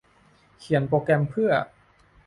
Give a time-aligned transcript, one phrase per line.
[0.59, 1.51] เขียนโปรแกรมเพื่อ